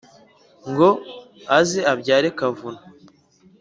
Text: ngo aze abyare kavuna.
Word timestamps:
ngo 0.69 0.89
aze 1.57 1.79
abyare 1.91 2.29
kavuna. 2.37 2.81